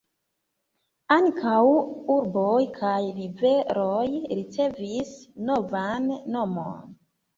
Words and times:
Ankaŭ 1.15 1.59
urboj 2.15 2.63
kaj 2.79 2.95
riveroj 3.19 4.07
ricevis 4.39 5.13
novan 5.51 6.11
nomon. 6.39 6.95